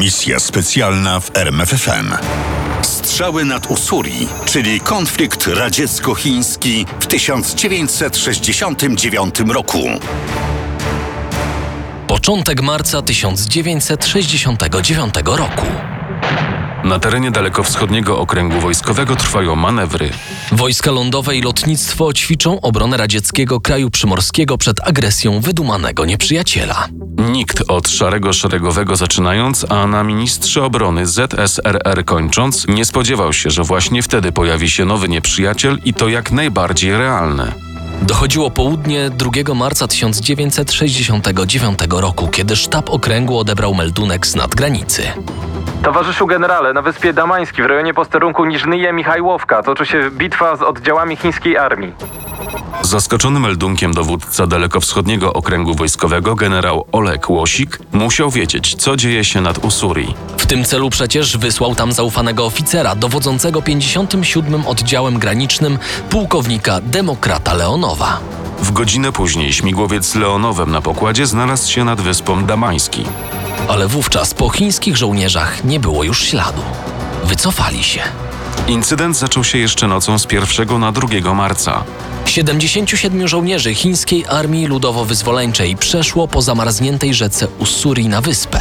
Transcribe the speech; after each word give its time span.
Misja 0.00 0.40
specjalna 0.40 1.20
w 1.20 1.36
RMFFM. 1.36 2.14
Strzały 2.82 3.44
nad 3.44 3.70
Usuri, 3.70 4.28
czyli 4.44 4.80
konflikt 4.80 5.46
radziecko-chiński 5.46 6.86
w 7.00 7.06
1969 7.06 9.34
roku. 9.48 9.78
Początek 12.06 12.62
marca 12.62 13.02
1969 13.02 15.14
roku. 15.24 15.66
Na 16.84 16.98
terenie 16.98 17.30
dalekowschodniego 17.30 18.18
okręgu 18.18 18.60
wojskowego 18.60 19.16
trwają 19.16 19.56
manewry. 19.56 20.10
Wojska 20.52 20.90
lądowe 20.90 21.36
i 21.36 21.42
lotnictwo 21.42 22.12
ćwiczą 22.12 22.60
obronę 22.60 22.96
radzieckiego 22.96 23.60
kraju 23.60 23.90
przymorskiego 23.90 24.58
przed 24.58 24.88
agresją 24.88 25.40
wydumanego 25.40 26.04
nieprzyjaciela. 26.04 26.88
Nikt 27.20 27.62
od 27.68 27.88
szarego 27.88 28.32
szeregowego 28.32 28.96
zaczynając, 28.96 29.66
a 29.68 29.86
na 29.86 30.04
ministrze 30.04 30.64
obrony 30.64 31.06
ZSRR 31.06 32.04
kończąc, 32.04 32.66
nie 32.68 32.84
spodziewał 32.84 33.32
się, 33.32 33.50
że 33.50 33.62
właśnie 33.62 34.02
wtedy 34.02 34.32
pojawi 34.32 34.70
się 34.70 34.84
nowy 34.84 35.08
nieprzyjaciel 35.08 35.78
i 35.84 35.94
to 35.94 36.08
jak 36.08 36.32
najbardziej 36.32 36.96
realne. 36.96 37.52
Dochodziło 38.02 38.50
południe 38.50 39.10
2 39.10 39.54
marca 39.54 39.86
1969 39.86 41.78
roku, 41.90 42.28
kiedy 42.28 42.56
sztab 42.56 42.90
okręgu 42.90 43.38
odebrał 43.38 43.74
meldunek 43.74 44.26
z 44.26 44.34
nadgranicy. 44.34 45.02
Towarzyszu 45.82 46.26
generale, 46.26 46.72
na 46.72 46.82
wyspie 46.82 47.12
Damański 47.12 47.62
w 47.62 47.66
rejonie 47.66 47.94
posterunku 47.94 48.44
Niżnyje 48.44 48.92
Michajłowka 48.92 49.62
toczy 49.62 49.86
się 49.86 50.10
bitwa 50.10 50.56
z 50.56 50.62
oddziałami 50.62 51.16
chińskiej 51.16 51.56
armii. 51.56 51.92
Zaskoczony 52.82 53.40
meldunkiem 53.40 53.94
dowódca 53.94 54.46
dalekowschodniego 54.46 55.32
okręgu 55.32 55.74
wojskowego 55.74 56.34
generał 56.34 56.84
Oleg 56.92 57.30
Łosik 57.30 57.78
musiał 57.92 58.30
wiedzieć, 58.30 58.74
co 58.74 58.96
dzieje 58.96 59.24
się 59.24 59.40
nad 59.40 59.58
Usuri. 59.58 60.14
W 60.38 60.46
tym 60.46 60.64
celu 60.64 60.90
przecież 60.90 61.38
wysłał 61.38 61.74
tam 61.74 61.92
zaufanego 61.92 62.46
oficera, 62.46 62.94
dowodzącego 62.94 63.62
57. 63.62 64.66
oddziałem 64.66 65.18
granicznym, 65.18 65.78
pułkownika 66.10 66.80
Demokrata 66.82 67.54
Leonowa. 67.54 68.20
W 68.58 68.72
godzinę 68.72 69.12
później 69.12 69.52
śmigłowiec 69.52 70.14
Leonowem 70.14 70.70
na 70.70 70.80
pokładzie 70.80 71.26
znalazł 71.26 71.72
się 71.72 71.84
nad 71.84 72.00
wyspą 72.00 72.44
Damański. 72.44 73.04
Ale 73.68 73.88
wówczas 73.88 74.34
po 74.34 74.50
chińskich 74.50 74.96
żołnierzach 74.96 75.64
nie 75.64 75.80
było 75.80 76.04
już 76.04 76.24
śladu. 76.24 76.62
Wycofali 77.24 77.84
się. 77.84 78.00
Incydent 78.68 79.16
zaczął 79.16 79.44
się 79.44 79.58
jeszcze 79.58 79.88
nocą 79.88 80.18
z 80.18 80.26
1 80.32 80.80
na 80.80 80.92
2 80.92 81.34
marca. 81.34 81.84
77 82.26 83.28
żołnierzy 83.28 83.74
chińskiej 83.74 84.24
armii 84.28 84.68
ludowo-wyzwoleńczej 84.68 85.76
przeszło 85.76 86.28
po 86.28 86.42
zamarzniętej 86.42 87.14
rzece 87.14 87.48
Ussuri 87.58 88.08
na 88.08 88.20
wyspę. 88.20 88.60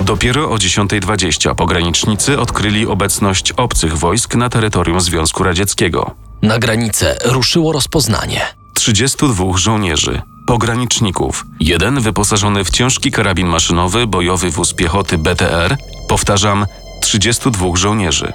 Dopiero 0.00 0.50
o 0.50 0.56
10.20 0.56 1.54
pogranicznicy 1.54 2.38
odkryli 2.40 2.86
obecność 2.86 3.52
obcych 3.52 3.98
wojsk 3.98 4.34
na 4.34 4.48
terytorium 4.48 5.00
Związku 5.00 5.44
Radzieckiego. 5.44 6.10
Na 6.42 6.58
granicę 6.58 7.16
ruszyło 7.24 7.72
rozpoznanie. 7.72 8.40
32 8.74 9.56
żołnierzy, 9.56 10.22
pograniczników, 10.50 11.46
jeden 11.60 12.00
wyposażony 12.00 12.64
w 12.64 12.70
ciężki 12.70 13.10
karabin 13.10 13.46
maszynowy, 13.46 14.06
bojowy 14.06 14.50
wóz 14.50 14.74
piechoty 14.74 15.18
BTR, 15.18 15.76
powtarzam, 16.08 16.66
32 17.00 17.76
żołnierzy. 17.76 18.32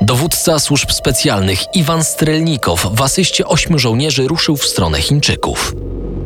Dowódca 0.00 0.58
służb 0.58 0.90
specjalnych 0.90 1.74
Iwan 1.74 2.04
Strelnikow 2.04 2.88
w 2.92 3.02
asyście 3.02 3.46
ośmiu 3.46 3.78
żołnierzy 3.78 4.28
ruszył 4.28 4.56
w 4.56 4.66
stronę 4.66 5.00
Chińczyków. 5.00 5.74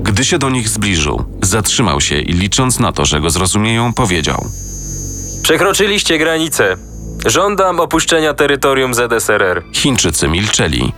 Gdy 0.03 0.25
się 0.25 0.39
do 0.39 0.51
nich 0.51 0.69
zbliżył, 0.69 1.25
zatrzymał 1.43 2.01
się 2.01 2.19
i 2.21 2.33
licząc 2.33 2.79
na 2.79 2.93
to, 2.93 3.05
że 3.05 3.21
go 3.21 3.31
zrozumieją, 3.31 3.93
powiedział: 3.93 4.47
Przekroczyliście 5.43 6.19
granicę. 6.19 6.77
Żądam 7.27 7.81
opuszczenia 7.81 8.35
terytorium 8.35 8.95
ZSRR. 8.95 9.63
Chińczycy 9.73 10.29
milczeli. 10.29 10.93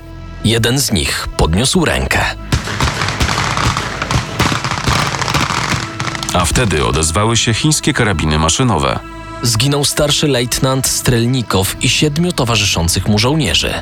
Jeden 0.44 0.78
z 0.78 0.92
nich 0.92 1.28
podniósł 1.36 1.84
rękę. 1.84 2.51
A 6.34 6.44
wtedy 6.44 6.84
odezwały 6.84 7.36
się 7.36 7.54
chińskie 7.54 7.92
karabiny 7.92 8.38
maszynowe. 8.38 8.98
Zginął 9.42 9.84
starszy 9.84 10.28
lejtnant 10.28 10.86
Strelnikow 10.86 11.76
i 11.84 11.88
siedmiu 11.88 12.32
towarzyszących 12.32 13.08
mu 13.08 13.18
żołnierzy. 13.18 13.74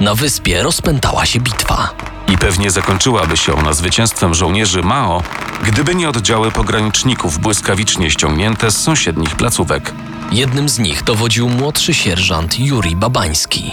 Na 0.00 0.14
wyspie 0.14 0.62
rozpętała 0.62 1.26
się 1.26 1.40
bitwa. 1.40 1.90
I 2.28 2.38
pewnie 2.38 2.70
zakończyłaby 2.70 3.36
się 3.36 3.54
ona 3.54 3.72
zwycięstwem 3.72 4.34
żołnierzy 4.34 4.82
Mao, 4.82 5.22
gdyby 5.64 5.94
nie 5.94 6.08
oddziały 6.08 6.50
pograniczników 6.50 7.38
błyskawicznie 7.38 8.10
ściągnięte 8.10 8.70
z 8.70 8.76
sąsiednich 8.82 9.36
placówek. 9.36 9.92
Jednym 10.32 10.68
z 10.68 10.78
nich 10.78 11.04
dowodził 11.04 11.48
młodszy 11.48 11.94
sierżant 11.94 12.60
Juri 12.60 12.96
Babański. 12.96 13.72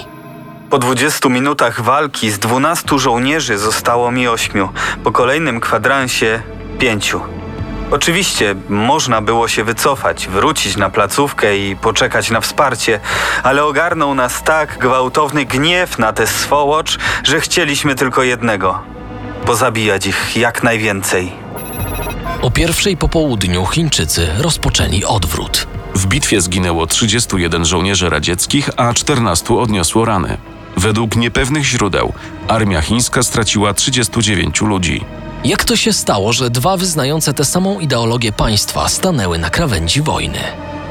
Po 0.70 0.78
20 0.80 1.30
minutach 1.30 1.82
walki 1.82 2.32
z 2.32 2.40
12 2.40 3.00
żołnierzy 3.00 3.58
zostało 3.58 4.12
mi 4.12 4.28
8, 4.28 4.68
po 5.04 5.12
kolejnym 5.12 5.60
kwadransie 5.60 6.42
5. 6.80 7.16
Oczywiście 7.92 8.56
można 8.70 9.22
było 9.22 9.48
się 9.48 9.64
wycofać, 9.64 10.28
wrócić 10.28 10.78
na 10.78 10.90
placówkę 10.90 11.58
i 11.58 11.76
poczekać 11.76 12.30
na 12.30 12.42
wsparcie, 12.42 13.00
ale 13.44 13.64
ogarnął 13.66 14.16
nas 14.16 14.44
tak 14.44 14.78
gwałtowny 14.78 15.46
gniew 15.46 16.00
na 16.00 16.14
tę 16.14 16.28
swołocz, 16.28 16.98
że 17.24 17.42
chcieliśmy 17.42 17.96
tylko 17.96 18.24
jednego 18.24 18.80
pozabijać 19.46 20.06
ich 20.06 20.38
jak 20.38 20.64
najwięcej. 20.64 21.32
O 22.42 22.52
pierwszej 22.52 22.98
po 22.98 23.10
południu 23.10 23.66
Chińczycy 23.66 24.28
rozpoczęli 24.38 25.06
odwrót. 25.06 25.68
W 25.96 26.08
bitwie 26.08 26.42
zginęło 26.42 26.88
31 26.88 27.66
żołnierzy 27.66 28.10
radzieckich, 28.10 28.70
a 28.78 28.94
14 28.94 29.54
odniosło 29.54 30.06
rany. 30.06 30.38
Według 30.78 31.16
niepewnych 31.16 31.66
źródeł 31.66 32.14
armia 32.48 32.82
chińska 32.82 33.24
straciła 33.24 33.74
39 33.74 34.62
ludzi. 34.62 35.06
Jak 35.46 35.64
to 35.64 35.76
się 35.76 35.94
stało, 35.94 36.34
że 36.34 36.50
dwa 36.50 36.78
wyznające 36.78 37.34
tę 37.34 37.46
samą 37.46 37.80
ideologię 37.80 38.32
państwa 38.32 38.90
stanęły 38.90 39.38
na 39.38 39.50
krawędzi 39.50 40.02
wojny? 40.02 40.40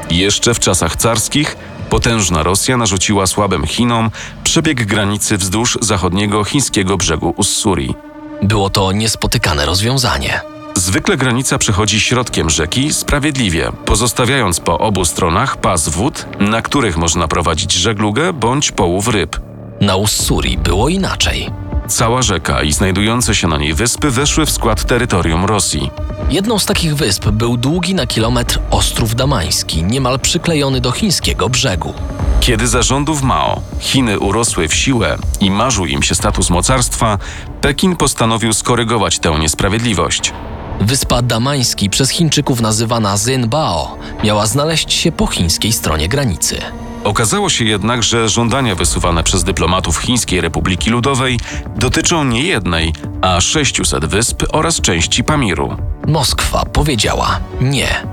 Jeszcze 0.09 0.53
w 0.53 0.59
czasach 0.59 0.95
carskich 0.95 1.55
potężna 1.89 2.43
Rosja 2.43 2.77
narzuciła 2.77 3.27
słabym 3.27 3.67
Chinom 3.67 4.11
przebieg 4.43 4.85
granicy 4.85 5.37
wzdłuż 5.37 5.77
zachodniego 5.81 6.43
chińskiego 6.43 6.97
brzegu 6.97 7.33
Ussuri. 7.37 7.95
Było 8.41 8.69
to 8.69 8.91
niespotykane 8.91 9.65
rozwiązanie. 9.65 10.41
Zwykle 10.75 11.17
granica 11.17 11.57
przechodzi 11.57 12.01
środkiem 12.01 12.49
rzeki 12.49 12.93
sprawiedliwie, 12.93 13.71
pozostawiając 13.85 14.59
po 14.59 14.77
obu 14.79 15.05
stronach 15.05 15.57
pas 15.57 15.89
wód, 15.89 16.25
na 16.39 16.61
których 16.61 16.97
można 16.97 17.27
prowadzić 17.27 17.73
żeglugę 17.73 18.33
bądź 18.33 18.71
połów 18.71 19.07
ryb. 19.07 19.39
Na 19.81 19.95
Ussuri 19.95 20.57
było 20.57 20.89
inaczej. 20.89 21.60
Cała 21.91 22.21
rzeka 22.21 22.63
i 22.63 22.73
znajdujące 22.73 23.35
się 23.35 23.47
na 23.47 23.57
niej 23.57 23.73
wyspy 23.73 24.11
weszły 24.11 24.45
w 24.45 24.51
skład 24.51 24.83
terytorium 24.83 25.45
Rosji. 25.45 25.91
Jedną 26.29 26.59
z 26.59 26.65
takich 26.65 26.95
wysp 26.95 27.29
był 27.29 27.57
długi 27.57 27.95
na 27.95 28.07
kilometr 28.07 28.59
Ostrów 28.69 29.15
Damański, 29.15 29.83
niemal 29.83 30.19
przyklejony 30.19 30.81
do 30.81 30.91
chińskiego 30.91 31.49
brzegu. 31.49 31.93
Kiedy 32.39 32.67
za 32.67 32.81
rządów 32.81 33.21
Mao 33.21 33.61
Chiny 33.79 34.19
urosły 34.19 34.67
w 34.67 34.75
siłę 34.75 35.17
i 35.39 35.51
marzył 35.51 35.85
im 35.85 36.03
się 36.03 36.15
status 36.15 36.49
mocarstwa, 36.49 37.17
Pekin 37.61 37.95
postanowił 37.95 38.53
skorygować 38.53 39.19
tę 39.19 39.39
niesprawiedliwość. 39.39 40.33
Wyspa 40.81 41.21
Damański, 41.21 41.89
przez 41.89 42.09
Chińczyków 42.09 42.61
nazywana 42.61 43.17
Zinbao, 43.17 43.97
miała 44.23 44.45
znaleźć 44.45 44.93
się 44.93 45.11
po 45.11 45.27
chińskiej 45.27 45.73
stronie 45.73 46.07
granicy. 46.07 46.61
Okazało 47.03 47.49
się 47.49 47.65
jednak, 47.65 48.03
że 48.03 48.29
żądania 48.29 48.75
wysuwane 48.75 49.23
przez 49.23 49.43
dyplomatów 49.43 49.97
Chińskiej 49.97 50.41
Republiki 50.41 50.89
Ludowej 50.89 51.39
dotyczą 51.77 52.23
nie 52.23 52.43
jednej, 52.43 52.93
a 53.21 53.41
600 53.41 54.05
wysp 54.05 54.43
oraz 54.51 54.81
części 54.81 55.23
Pamiru. 55.23 55.77
Moskwa 56.07 56.65
powiedziała 56.65 57.39
nie. 57.61 58.07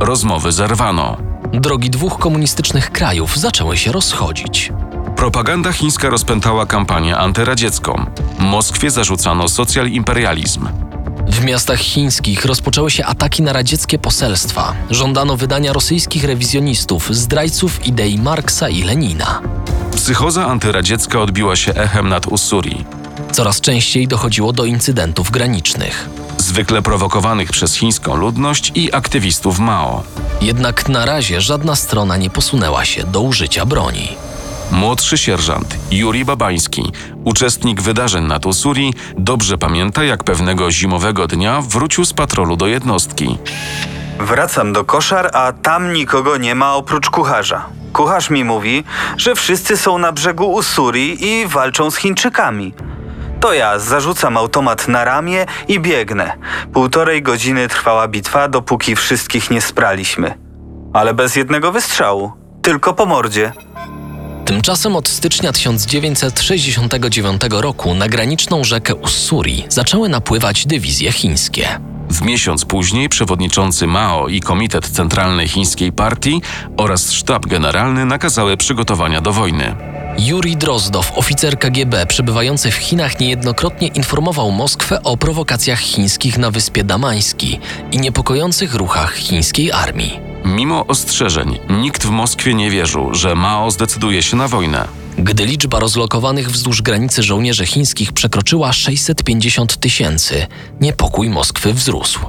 Rozmowy 0.00 0.52
zerwano. 0.52 1.16
Drogi 1.52 1.90
dwóch 1.90 2.18
komunistycznych 2.18 2.90
krajów 2.90 3.36
zaczęły 3.36 3.76
się 3.76 3.92
rozchodzić. 3.92 4.72
Propaganda 5.16 5.72
chińska 5.72 6.08
rozpętała 6.08 6.66
kampanię 6.66 7.16
antyradziecką. 7.16 8.06
Moskwie 8.38 8.90
zarzucano 8.90 9.44
socjal-imperializm. 9.44 10.91
W 11.28 11.44
miastach 11.44 11.78
chińskich 11.78 12.44
rozpoczęły 12.44 12.90
się 12.90 13.04
ataki 13.04 13.42
na 13.42 13.52
radzieckie 13.52 13.98
poselstwa. 13.98 14.74
Żądano 14.90 15.36
wydania 15.36 15.72
rosyjskich 15.72 16.24
rewizjonistów, 16.24 17.08
zdrajców 17.14 17.86
idei 17.86 18.18
Marksa 18.18 18.68
i 18.68 18.82
Lenina. 18.82 19.40
Psychoza 19.96 20.46
antyradziecka 20.46 21.20
odbiła 21.20 21.56
się 21.56 21.74
echem 21.74 22.08
nad 22.08 22.26
Ussuri, 22.26 22.84
Coraz 23.32 23.60
częściej 23.60 24.08
dochodziło 24.08 24.52
do 24.52 24.64
incydentów 24.64 25.30
granicznych. 25.30 26.08
zwykle 26.38 26.82
prowokowanych 26.82 27.50
przez 27.50 27.74
chińską 27.74 28.16
ludność 28.16 28.72
i 28.74 28.92
aktywistów 28.92 29.58
Mao. 29.58 30.02
Jednak 30.40 30.88
na 30.88 31.04
razie 31.04 31.40
żadna 31.40 31.76
strona 31.76 32.16
nie 32.16 32.30
posunęła 32.30 32.84
się 32.84 33.04
do 33.04 33.20
użycia 33.20 33.66
broni. 33.66 34.08
Młodszy 34.72 35.18
sierżant 35.18 35.76
Juri 35.90 36.24
Babański, 36.24 36.92
uczestnik 37.24 37.80
wydarzeń 37.80 38.24
nad 38.24 38.46
Ussuri, 38.46 38.94
dobrze 39.18 39.58
pamięta, 39.58 40.04
jak 40.04 40.24
pewnego 40.24 40.70
zimowego 40.70 41.26
dnia 41.26 41.60
wrócił 41.60 42.04
z 42.04 42.12
patrolu 42.12 42.56
do 42.56 42.66
jednostki. 42.66 43.38
Wracam 44.18 44.72
do 44.72 44.84
koszar, 44.84 45.30
a 45.32 45.52
tam 45.52 45.92
nikogo 45.92 46.36
nie 46.36 46.54
ma 46.54 46.74
oprócz 46.74 47.10
kucharza. 47.10 47.66
Kucharz 47.92 48.30
mi 48.30 48.44
mówi, 48.44 48.84
że 49.16 49.34
wszyscy 49.34 49.76
są 49.76 49.98
na 49.98 50.12
brzegu 50.12 50.52
Usuri 50.52 51.26
i 51.26 51.46
walczą 51.46 51.90
z 51.90 51.96
Chińczykami. 51.96 52.74
To 53.40 53.52
ja 53.52 53.78
zarzucam 53.78 54.36
automat 54.36 54.88
na 54.88 55.04
ramię 55.04 55.46
i 55.68 55.80
biegnę. 55.80 56.32
Półtorej 56.72 57.22
godziny 57.22 57.68
trwała 57.68 58.08
bitwa, 58.08 58.48
dopóki 58.48 58.96
wszystkich 58.96 59.50
nie 59.50 59.60
spraliśmy. 59.60 60.38
Ale 60.92 61.14
bez 61.14 61.36
jednego 61.36 61.72
wystrzału, 61.72 62.32
tylko 62.62 62.94
po 62.94 63.06
mordzie. 63.06 63.52
Tymczasem 64.44 64.96
od 64.96 65.08
stycznia 65.08 65.52
1969 65.52 67.42
roku 67.50 67.94
na 67.94 68.08
graniczną 68.08 68.64
rzekę 68.64 68.94
Ussuri 68.94 69.64
zaczęły 69.68 70.08
napływać 70.08 70.66
dywizje 70.66 71.12
chińskie. 71.12 71.68
W 72.10 72.22
miesiąc 72.22 72.64
później 72.64 73.08
przewodniczący 73.08 73.86
Mao 73.86 74.28
i 74.28 74.40
Komitet 74.40 74.88
Centralny 74.88 75.48
Chińskiej 75.48 75.92
Partii 75.92 76.42
oraz 76.76 77.12
sztab 77.12 77.46
generalny 77.46 78.04
nakazały 78.04 78.56
przygotowania 78.56 79.20
do 79.20 79.32
wojny. 79.32 79.76
Juri 80.18 80.56
Drozdow, 80.56 81.12
oficer 81.18 81.58
KGB 81.58 82.06
przebywający 82.06 82.70
w 82.70 82.74
Chinach, 82.74 83.20
niejednokrotnie 83.20 83.88
informował 83.88 84.50
Moskwę 84.50 85.02
o 85.02 85.16
prowokacjach 85.16 85.80
chińskich 85.80 86.38
na 86.38 86.50
wyspie 86.50 86.84
Damański 86.84 87.60
i 87.92 87.98
niepokojących 87.98 88.74
ruchach 88.74 89.14
chińskiej 89.14 89.72
armii. 89.72 90.31
Mimo 90.44 90.86
ostrzeżeń, 90.86 91.58
nikt 91.70 92.06
w 92.06 92.10
Moskwie 92.10 92.54
nie 92.54 92.70
wierzył, 92.70 93.14
że 93.14 93.34
Mao 93.34 93.70
zdecyduje 93.70 94.22
się 94.22 94.36
na 94.36 94.48
wojnę. 94.48 94.88
Gdy 95.18 95.46
liczba 95.46 95.80
rozlokowanych 95.80 96.50
wzdłuż 96.50 96.82
granicy 96.82 97.22
żołnierzy 97.22 97.66
chińskich 97.66 98.12
przekroczyła 98.12 98.72
650 98.72 99.76
tysięcy, 99.76 100.46
niepokój 100.80 101.28
Moskwy 101.28 101.74
wzrósł. 101.74 102.20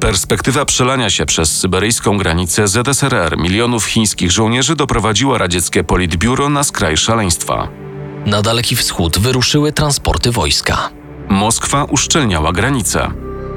Perspektywa 0.00 0.64
przelania 0.64 1.10
się 1.10 1.26
przez 1.26 1.58
syberyjską 1.58 2.18
granicę 2.18 2.68
ZSRR 2.68 3.38
milionów 3.38 3.84
chińskich 3.84 4.30
żołnierzy 4.32 4.76
doprowadziła 4.76 5.38
radzieckie 5.38 5.84
politbiuro 5.84 6.48
na 6.48 6.64
skraj 6.64 6.96
szaleństwa. 6.96 7.68
Na 8.26 8.42
Daleki 8.42 8.76
Wschód 8.76 9.18
wyruszyły 9.18 9.72
transporty 9.72 10.30
wojska. 10.30 10.90
Moskwa 11.28 11.84
uszczelniała 11.84 12.52
granice. 12.52 13.10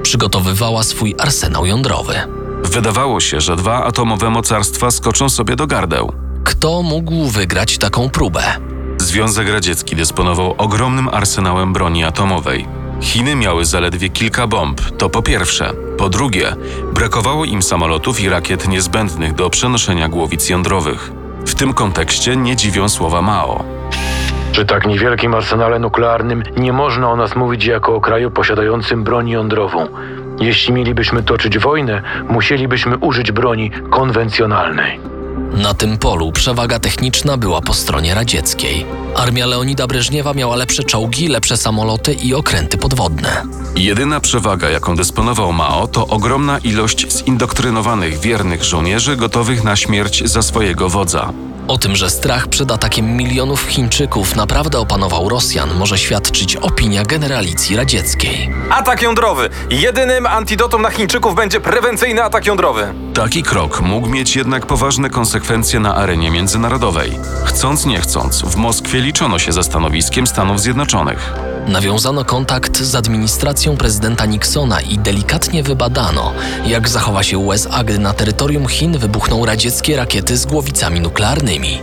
Przygotowywała 0.04 0.84
swój 0.84 1.16
arsenał 1.20 1.66
jądrowy. 1.66 2.45
Wydawało 2.66 3.20
się, 3.20 3.42
że 3.42 3.56
dwa 3.56 3.84
atomowe 3.84 4.30
mocarstwa 4.30 4.92
skoczą 4.92 5.30
sobie 5.30 5.56
do 5.56 5.68
gardeł. 5.68 6.14
Kto 6.44 6.82
mógł 6.82 7.26
wygrać 7.26 7.78
taką 7.78 8.10
próbę? 8.10 8.44
Związek 8.98 9.50
Radziecki 9.50 9.96
dysponował 9.96 10.56
ogromnym 10.58 11.10
arsenałem 11.10 11.74
broni 11.74 12.04
atomowej. 12.04 12.68
Chiny 13.02 13.36
miały 13.36 13.66
zaledwie 13.66 14.10
kilka 14.10 14.48
bomb, 14.48 14.82
to 14.98 15.10
po 15.10 15.22
pierwsze. 15.22 15.74
Po 15.98 16.10
drugie, 16.10 16.56
brakowało 16.94 17.46
im 17.46 17.62
samolotów 17.62 18.20
i 18.22 18.30
rakiet 18.30 18.68
niezbędnych 18.68 19.36
do 19.36 19.50
przenoszenia 19.50 20.10
głowic 20.10 20.50
jądrowych. 20.50 21.12
W 21.46 21.56
tym 21.56 21.74
kontekście 21.74 22.36
nie 22.36 22.56
dziwią 22.56 22.90
słowa 22.90 23.22
Mao. 23.22 23.64
Przy 24.52 24.66
tak 24.66 24.88
niewielkim 24.88 25.34
arsenale 25.34 25.80
nuklearnym 25.80 26.44
nie 26.58 26.74
można 26.74 27.12
o 27.12 27.16
nas 27.16 27.36
mówić 27.36 27.66
jako 27.66 27.96
o 27.96 28.02
kraju 28.02 28.32
posiadającym 28.32 29.04
broń 29.04 29.30
jądrową. 29.30 29.88
Jeśli 30.40 30.74
mielibyśmy 30.74 31.24
toczyć 31.24 31.58
wojnę, 31.58 32.02
musielibyśmy 32.30 32.98
użyć 32.98 33.32
broni 33.32 33.72
konwencjonalnej. 33.90 35.00
Na 35.56 35.74
tym 35.74 35.98
polu 35.98 36.32
przewaga 36.32 36.80
techniczna 36.80 37.38
była 37.38 37.62
po 37.62 37.74
stronie 37.74 38.14
radzieckiej. 38.14 38.86
Armia 39.16 39.46
Leonida 39.46 39.88
Breżniewa 39.88 40.34
miała 40.34 40.56
lepsze 40.56 40.84
czołgi, 40.84 41.28
lepsze 41.28 41.58
samoloty 41.58 42.14
i 42.14 42.34
okręty 42.34 42.78
podwodne. 42.78 43.44
Jedyna 43.76 44.20
przewaga, 44.20 44.70
jaką 44.70 44.96
dysponował 44.96 45.54
Mao, 45.54 45.88
to 45.88 46.08
ogromna 46.08 46.58
ilość 46.58 47.18
zindoktrynowanych 47.18 48.20
wiernych 48.20 48.64
żołnierzy 48.64 49.16
gotowych 49.16 49.64
na 49.64 49.76
śmierć 49.76 50.30
za 50.30 50.42
swojego 50.42 50.90
wodza. 50.90 51.34
O 51.68 51.78
tym, 51.78 51.96
że 51.96 52.10
strach 52.10 52.48
przed 52.48 52.72
atakiem 52.72 53.18
milionów 53.18 53.62
Chińczyków 53.62 54.36
naprawdę 54.36 54.80
opanował 54.80 55.30
Rosjan, 55.30 55.74
może 55.74 55.98
świadczyć 55.98 56.56
opinia 56.56 57.04
generalicji 57.04 57.76
radzieckiej. 57.76 58.50
Atak 58.70 59.02
jądrowy. 59.02 59.50
Jedynym 59.70 60.26
antidotum 60.26 60.82
na 60.82 60.90
Chińczyków 60.90 61.36
będzie 61.36 61.60
prewencyjny 61.60 62.24
atak 62.24 62.46
jądrowy. 62.46 62.94
Taki 63.14 63.44
krok 63.44 63.82
mógł 63.82 64.10
mieć 64.10 64.36
jednak 64.36 64.66
poważne 64.66 65.10
konsekwencje 65.10 65.45
na 65.80 65.96
arenie 65.96 66.32
międzynarodowej. 66.32 67.20
Chcąc 67.46 67.86
nie 67.86 68.02
chcąc, 68.02 68.42
w 68.42 68.56
Moskwie 68.56 69.02
liczono 69.02 69.40
się 69.40 69.52
ze 69.52 69.64
stanowiskiem 69.64 70.28
Stanów 70.28 70.62
Zjednoczonych. 70.62 71.34
Nawiązano 71.68 72.26
kontakt 72.26 72.78
z 72.78 72.96
administracją 72.96 73.78
prezydenta 73.78 74.26
Nixona 74.26 74.82
i 74.82 74.98
delikatnie 74.98 75.64
wybadano, 75.64 76.34
jak 76.66 76.90
zachowa 76.90 77.24
się 77.24 77.38
USA, 77.38 77.84
gdy 77.84 78.00
na 78.00 78.14
terytorium 78.14 78.68
Chin 78.68 78.98
wybuchną 78.98 79.46
radzieckie 79.46 79.98
rakiety 79.98 80.38
z 80.38 80.46
głowicami 80.46 81.00
nuklearnymi. 81.00 81.82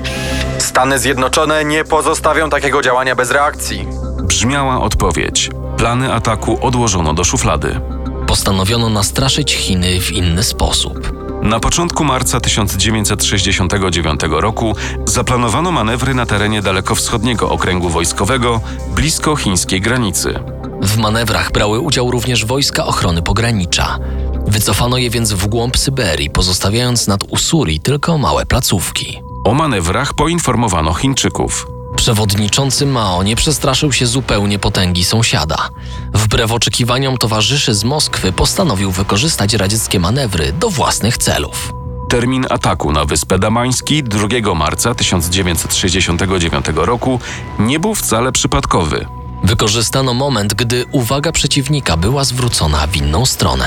Stany 0.59 0.99
Zjednoczone 0.99 1.65
nie 1.65 1.85
pozostawią 1.85 2.51
takiego 2.51 2.83
działania 2.83 3.15
bez 3.17 3.31
reakcji. 3.31 3.87
Brzmiała 4.23 4.81
odpowiedź. 4.81 5.51
Plany 5.77 6.13
ataku 6.13 6.67
odłożono 6.67 7.15
do 7.15 7.25
szuflady. 7.25 7.81
Postanowiono 8.27 8.89
nastraszyć 8.89 9.55
Chiny 9.55 10.01
w 10.01 10.13
inny 10.13 10.43
sposób. 10.43 11.12
Na 11.43 11.61
początku 11.61 12.05
marca 12.05 12.41
1969 12.41 14.21
roku 14.29 14.77
zaplanowano 15.05 15.73
manewry 15.73 16.15
na 16.15 16.27
terenie 16.27 16.63
dalekowschodniego 16.63 17.51
okręgu 17.51 17.89
wojskowego 17.89 18.61
blisko 18.95 19.37
chińskiej 19.37 19.81
granicy. 19.81 20.35
W 20.83 20.97
manewrach 20.97 21.53
brały 21.53 21.81
udział 21.81 22.11
również 22.11 22.45
wojska 22.45 22.87
ochrony 22.87 23.23
pogranicza. 23.23 23.99
Wycofano 24.47 24.99
je 24.99 25.11
więc 25.11 25.33
w 25.33 25.47
głąb 25.47 25.77
Syberii, 25.77 26.31
pozostawiając 26.31 27.07
nad 27.07 27.23
Usuri 27.31 27.81
tylko 27.81 28.19
małe 28.19 28.47
placówki. 28.47 29.21
O 29.45 29.55
manewrach 29.55 30.15
poinformowano 30.15 30.95
Chińczyków. 30.95 31.67
Przewodniczący 31.97 32.87
Mao 32.87 33.23
nie 33.23 33.37
przestraszył 33.37 33.93
się 33.93 34.07
zupełnie 34.07 34.59
potęgi 34.59 35.05
sąsiada. 35.05 35.69
Wbrew 36.15 36.53
oczekiwaniom 36.53 37.19
towarzyszy 37.19 37.75
z 37.75 37.85
Moskwy 37.85 38.33
postanowił 38.33 38.91
wykorzystać 38.91 39.55
radzieckie 39.55 40.01
manewry 40.01 40.53
do 40.53 40.71
własnych 40.71 41.19
celów. 41.19 41.73
Termin 42.09 42.47
ataku 42.51 42.93
na 42.93 43.05
Wyspę 43.05 43.39
Damański 43.39 44.03
2 44.03 44.55
marca 44.55 44.95
1969 44.95 46.67
roku 46.75 47.21
nie 47.59 47.81
był 47.81 47.95
wcale 47.95 48.33
przypadkowy. 48.33 49.07
Wykorzystano 49.45 50.15
moment, 50.15 50.55
gdy 50.55 50.87
uwaga 50.93 51.33
przeciwnika 51.33 51.97
była 51.97 52.25
zwrócona 52.25 52.87
w 52.87 52.97
inną 52.97 53.27
stronę. 53.27 53.65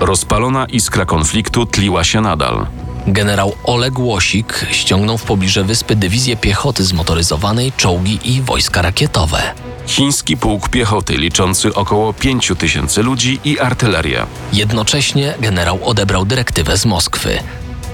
Rozpalona 0.00 0.66
iskra 0.66 1.04
konfliktu 1.04 1.66
tliła 1.66 2.04
się 2.04 2.20
nadal. 2.20 2.66
Generał 3.12 3.52
Oleg 3.64 3.98
Łosik 3.98 4.66
ściągnął 4.70 5.18
w 5.18 5.22
pobliże 5.22 5.64
wyspy 5.64 5.96
dywizję 5.96 6.36
piechoty 6.36 6.84
zmotoryzowanej, 6.84 7.72
czołgi 7.76 8.18
i 8.24 8.42
wojska 8.42 8.82
rakietowe. 8.82 9.42
Chiński 9.86 10.36
pułk 10.36 10.68
piechoty 10.68 11.16
liczący 11.16 11.74
około 11.74 12.12
5 12.12 12.52
tysięcy 12.58 13.02
ludzi 13.02 13.40
i 13.44 13.60
artylerię. 13.60 14.26
Jednocześnie 14.52 15.34
generał 15.40 15.78
odebrał 15.84 16.24
dyrektywę 16.24 16.76
z 16.76 16.86
Moskwy. 16.86 17.38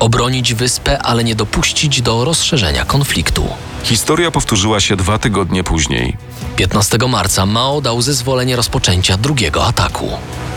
Obronić 0.00 0.54
wyspę, 0.54 1.02
ale 1.02 1.24
nie 1.24 1.34
dopuścić 1.34 2.02
do 2.02 2.24
rozszerzenia 2.24 2.84
konfliktu. 2.84 3.48
Historia 3.84 4.30
powtórzyła 4.30 4.80
się 4.80 4.96
dwa 4.96 5.18
tygodnie 5.18 5.64
później. 5.64 6.16
15 6.56 6.98
marca 7.08 7.46
Mao 7.46 7.80
dał 7.80 8.02
zezwolenie 8.02 8.56
rozpoczęcia 8.56 9.16
drugiego 9.16 9.66
ataku. 9.66 10.08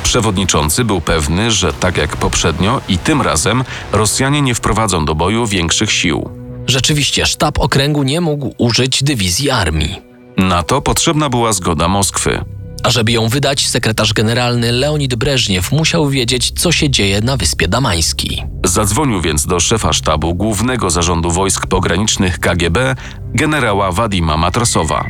Przewodniczący 0.08 0.86
był 0.86 1.02
pewny, 1.02 1.52
że 1.52 1.74
tak 1.74 1.98
jak 1.98 2.18
poprzednio 2.18 2.82
i 2.90 2.98
tym 2.98 3.22
razem 3.22 3.64
Rosjanie 3.92 4.42
nie 4.42 4.56
wprowadzą 4.56 5.06
do 5.06 5.16
boju 5.16 5.46
większych 5.48 5.92
sił. 5.92 6.30
Rzeczywiście, 6.68 7.26
sztab 7.26 7.60
okręgu 7.60 8.04
nie 8.04 8.22
mógł 8.22 8.54
użyć 8.58 9.04
dywizji 9.04 9.50
armii. 9.50 10.02
Na 10.38 10.64
to 10.64 10.82
potrzebna 10.82 11.30
była 11.30 11.54
zgoda 11.54 11.88
Moskwy. 11.88 12.46
A 12.84 12.90
żeby 12.90 13.12
ją 13.12 13.30
wydać, 13.30 13.68
sekretarz 13.68 14.14
generalny 14.14 14.72
Leonid 14.72 15.16
Breżniew 15.16 15.72
musiał 15.72 16.10
wiedzieć, 16.10 16.52
co 16.52 16.72
się 16.72 16.90
dzieje 16.90 17.22
na 17.22 17.38
wyspie 17.38 17.68
Damańskiej. 17.68 18.44
Zadzwonił 18.64 19.22
więc 19.22 19.46
do 19.46 19.60
szefa 19.60 19.94
sztabu 19.94 20.36
Głównego 20.36 20.90
Zarządu 20.90 21.32
Wojsk 21.32 21.68
Pogranicznych 21.68 22.40
KGB, 22.40 22.96
generała 23.34 23.92
Wadima 23.92 24.38
Matrosowa. 24.38 25.06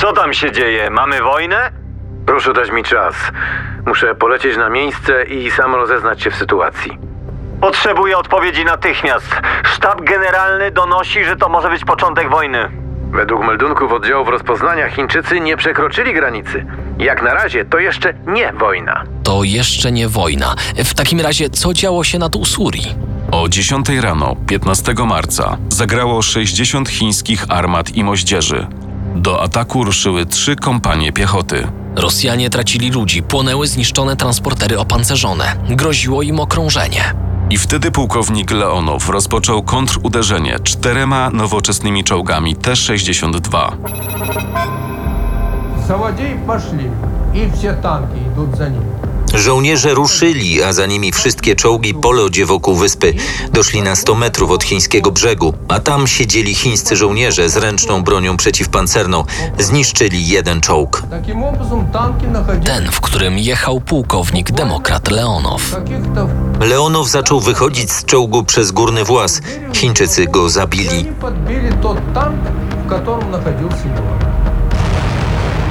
Co 0.00 0.12
tam 0.12 0.34
się 0.34 0.52
dzieje? 0.52 0.90
Mamy 0.90 1.22
wojnę? 1.22 1.72
Proszę 2.26 2.52
dać 2.52 2.72
mi 2.72 2.82
czas. 2.84 3.14
Muszę 3.86 4.14
polecieć 4.14 4.56
na 4.56 4.68
miejsce 4.68 5.24
i 5.24 5.50
sam 5.50 5.74
rozeznać 5.74 6.22
się 6.22 6.30
w 6.30 6.34
sytuacji. 6.34 6.98
Potrzebuję 7.60 8.18
odpowiedzi 8.18 8.64
natychmiast. 8.64 9.36
Sztab 9.64 10.02
generalny 10.02 10.70
donosi, 10.70 11.24
że 11.24 11.36
to 11.36 11.48
może 11.48 11.70
być 11.70 11.84
początek 11.84 12.30
wojny. 12.30 12.70
Według 13.12 13.44
meldunków 13.46 13.92
oddziałów 13.92 14.28
rozpoznania 14.28 14.88
Chińczycy 14.88 15.40
nie 15.40 15.56
przekroczyli 15.56 16.14
granicy. 16.14 16.66
Jak 16.98 17.22
na 17.22 17.34
razie 17.34 17.64
to 17.64 17.78
jeszcze 17.78 18.14
nie 18.26 18.52
wojna. 18.52 19.04
To 19.22 19.44
jeszcze 19.44 19.92
nie 19.92 20.08
wojna. 20.08 20.54
W 20.84 20.94
takim 20.94 21.20
razie, 21.20 21.50
co 21.50 21.72
działo 21.72 22.04
się 22.04 22.18
nad 22.18 22.36
Usuri? 22.36 22.82
O 23.32 23.48
10 23.48 23.88
rano, 23.88 24.36
15 24.46 24.94
marca, 25.06 25.56
zagrało 25.68 26.22
60 26.22 26.88
chińskich 26.88 27.44
armat 27.48 27.90
i 27.96 28.04
moździerzy. 28.04 28.66
Do 29.16 29.42
ataku 29.42 29.84
ruszyły 29.84 30.26
trzy 30.26 30.56
kompanie 30.56 31.12
piechoty. 31.12 31.68
Rosjanie 31.96 32.50
tracili 32.50 32.90
ludzi, 32.90 33.22
płonęły 33.22 33.66
zniszczone 33.66 34.16
transportery 34.16 34.78
opancerzone, 34.78 35.56
groziło 35.70 36.22
im 36.22 36.40
okrążenie. 36.40 37.14
I 37.50 37.58
wtedy 37.58 37.90
pułkownik 37.90 38.50
Leonow 38.50 39.08
rozpoczął 39.08 39.62
kontruderzenie 39.62 40.58
czterema 40.62 41.30
nowoczesnymi 41.30 42.04
czołgami 42.04 42.56
T-62. 42.56 43.70
Saładziej 45.88 46.36
poszli 46.46 46.84
i 47.34 47.50
wszystkie 47.50 47.72
tanki 47.72 48.18
idą 48.32 48.56
za 48.56 48.68
nimi. 48.68 49.07
Żołnierze 49.38 49.94
ruszyli, 49.94 50.62
a 50.62 50.72
za 50.72 50.86
nimi 50.86 51.12
wszystkie 51.12 51.56
czołgi 51.56 51.94
po 51.94 52.12
lodzie 52.12 52.46
wokół 52.46 52.76
wyspy. 52.76 53.14
Doszli 53.52 53.82
na 53.82 53.96
100 53.96 54.14
metrów 54.14 54.50
od 54.50 54.64
chińskiego 54.64 55.10
brzegu, 55.10 55.54
a 55.68 55.80
tam 55.80 56.06
siedzieli 56.06 56.54
chińscy 56.54 56.96
żołnierze 56.96 57.50
z 57.50 57.56
ręczną 57.56 58.02
bronią 58.02 58.36
przeciwpancerną. 58.36 59.24
Zniszczyli 59.58 60.28
jeden 60.28 60.60
czołg. 60.60 61.02
Ten, 62.64 62.92
w 62.92 63.00
którym 63.00 63.38
jechał 63.38 63.80
pułkownik 63.80 64.50
demokrat 64.50 65.10
Leonow. 65.10 65.76
Leonow 66.60 67.08
zaczął 67.08 67.40
wychodzić 67.40 67.92
z 67.92 68.04
czołgu 68.04 68.44
przez 68.44 68.70
górny 68.72 69.04
włas. 69.04 69.40
Chińczycy 69.72 70.26
go 70.26 70.50
zabili. 70.50 71.06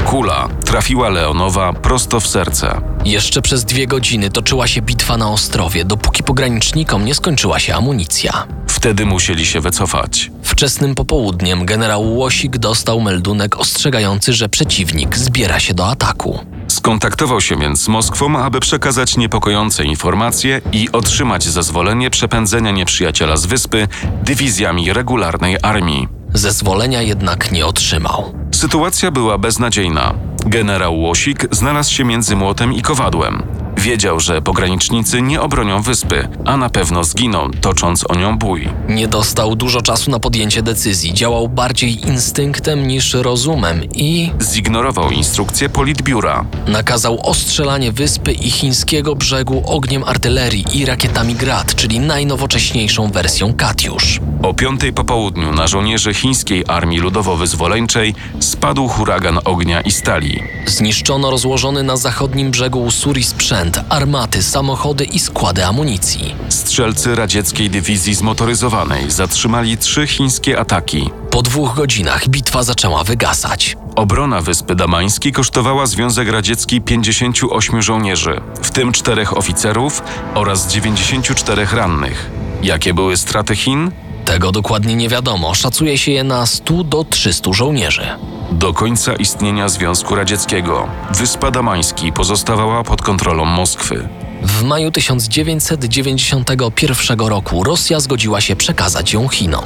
Kula 0.08 0.50
trafiła 0.66 1.10
Leonowa 1.10 1.74
prosto 1.74 2.20
w 2.20 2.28
serce. 2.28 2.82
Jeszcze 3.06 3.42
przez 3.42 3.66
dwie 3.66 3.88
godziny 3.88 4.30
toczyła 4.30 4.68
się 4.68 4.82
bitwa 4.82 5.18
na 5.18 5.30
Ostrowie, 5.30 5.86
dopóki 5.86 6.24
pogranicznikom 6.24 7.06
nie 7.06 7.16
skończyła 7.16 7.60
się 7.60 7.76
amunicja. 7.76 8.48
Wtedy 8.68 9.06
musieli 9.06 9.46
się 9.46 9.62
wycofać. 9.62 10.32
Wczesnym 10.44 10.96
popołudniem 10.96 11.66
generał 11.66 12.14
Łosik 12.18 12.58
dostał 12.58 13.02
meldunek 13.02 13.58
ostrzegający, 13.60 14.34
że 14.34 14.50
przeciwnik 14.50 15.18
zbiera 15.18 15.60
się 15.60 15.74
do 15.74 15.88
ataku. 15.88 16.40
Skontaktował 16.68 17.42
się 17.42 17.58
więc 17.58 17.82
z 17.82 17.88
Moskwą, 17.88 18.40
aby 18.40 18.60
przekazać 18.60 19.18
niepokojące 19.18 19.84
informacje 19.86 20.62
i 20.72 20.92
otrzymać 20.92 21.44
zezwolenie 21.44 22.10
przepędzenia 22.10 22.72
nieprzyjaciela 22.72 23.38
z 23.38 23.46
wyspy 23.46 23.88
dywizjami 24.24 24.94
regularnej 24.94 25.58
armii. 25.62 26.08
Zezwolenia 26.34 27.02
jednak 27.02 27.52
nie 27.52 27.66
otrzymał. 27.66 28.47
Sytuacja 28.58 29.12
była 29.12 29.38
beznadziejna. 29.38 30.14
Generał 30.46 31.00
Łosik 31.00 31.48
znalazł 31.52 31.94
się 31.94 32.04
między 32.04 32.36
młotem 32.36 32.74
i 32.74 32.82
kowadłem. 32.82 33.44
Wiedział, 33.78 34.20
że 34.20 34.42
pogranicznicy 34.42 35.22
nie 35.22 35.42
obronią 35.42 35.82
wyspy, 35.82 36.28
a 36.46 36.58
na 36.58 36.70
pewno 36.70 37.04
zginą, 37.04 37.52
tocząc 37.62 38.12
o 38.12 38.16
nią 38.16 38.38
bój. 38.38 38.70
Nie 38.90 39.08
dostał 39.08 39.56
dużo 39.56 39.82
czasu 39.82 40.12
na 40.12 40.20
podjęcie 40.20 40.62
decyzji, 40.62 41.14
działał 41.14 41.50
bardziej 41.50 42.08
instynktem 42.08 42.88
niż 42.88 43.14
rozumem 43.14 43.84
i 43.96 44.32
Zignorował 44.42 45.12
instrukcje 45.12 45.70
politbiura. 45.70 46.46
nakazał 46.68 47.20
ostrzelanie 47.30 47.92
wyspy 47.92 48.32
i 48.32 48.52
chińskiego 48.52 49.16
brzegu 49.16 49.64
ogniem 49.66 50.04
artylerii 50.04 50.66
i 50.74 50.86
rakietami 50.86 51.36
Grad, 51.36 51.76
czyli 51.76 52.00
najnowocześniejszą 52.00 53.12
wersją 53.12 53.54
Katiusz. 53.54 54.20
O 54.44 54.54
piątej 54.54 54.94
po 54.94 55.04
południu 55.04 55.52
na 55.52 55.68
żołnierzy 55.68 56.14
chińskiej 56.14 56.64
Armii 56.68 57.02
Ludowo-Wyzwoleńczej 57.02 58.14
spadł 58.40 58.88
huragan 58.88 59.40
ognia 59.46 59.82
i 59.82 59.92
stali. 59.92 60.44
Zniszczono 60.66 61.32
rozłożony 61.32 61.84
na 61.84 61.98
zachodnim 61.98 62.52
brzegu 62.52 62.84
Usuri 62.84 63.24
sprzęt, 63.68 63.86
armaty, 63.90 64.44
samochody 64.44 65.04
i 65.04 65.20
składy 65.20 65.66
amunicji. 65.66 66.36
Strzelcy 66.50 67.16
radzieckiej 67.16 67.70
dywizji 67.70 68.16
zmotoryzowanej 68.16 69.12
zatrzymali 69.12 69.78
trzy 69.78 70.08
chińskie 70.08 70.60
ataki. 70.60 71.10
Po 71.32 71.42
dwóch 71.42 71.76
godzinach 71.76 72.28
bitwa 72.28 72.64
zaczęła 72.64 73.04
wygasać. 73.04 73.78
Obrona 73.96 74.42
Wyspy 74.42 74.76
Damańskiej 74.76 75.32
kosztowała 75.32 75.86
Związek 75.86 76.30
Radziecki 76.30 76.82
58 76.82 77.82
żołnierzy, 77.82 78.42
w 78.62 78.72
tym 78.72 78.92
czterech 78.92 79.38
oficerów 79.38 80.04
oraz 80.36 80.68
94 80.68 81.68
rannych. 81.72 82.30
Jakie 82.64 82.94
były 82.94 83.18
straty 83.18 83.56
Chin? 83.56 83.92
Tego 84.28 84.52
dokładnie 84.52 84.96
nie 84.96 85.10
wiadomo, 85.10 85.54
szacuje 85.54 85.98
się 85.98 86.12
je 86.12 86.24
na 86.24 86.46
100 86.46 86.84
do 86.84 87.04
300 87.04 87.54
żołnierzy. 87.54 88.08
Do 88.52 88.74
końca 88.74 89.16
istnienia 89.16 89.70
Związku 89.70 90.16
Radzieckiego 90.16 90.88
Wyspa 91.12 91.52
Damański 91.52 92.14
pozostawała 92.14 92.84
pod 92.84 93.02
kontrolą 93.02 93.46
Moskwy. 93.46 94.10
W 94.44 94.64
maju 94.64 94.92
1991 94.92 97.20
roku 97.20 97.64
Rosja 97.64 98.00
zgodziła 98.00 98.42
się 98.42 98.56
przekazać 98.56 99.14
ją 99.14 99.28
Chinom. 99.28 99.66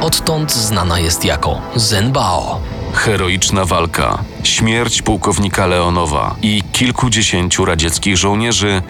Odtąd 0.00 0.52
znana 0.52 0.98
jest 0.98 1.24
jako 1.24 1.60
Zenbao. 1.76 2.60
Heroiczna 2.92 3.64
walka, 3.64 4.18
śmierć 4.42 5.02
pułkownika 5.02 5.66
Leonowa 5.66 6.36
i 6.42 6.62
kilkudziesięciu 6.72 7.64
radzieckich 7.64 8.16
żołnierzy 8.16 8.82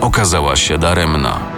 okazała 0.00 0.56
się 0.56 0.78
daremna. 0.78 1.57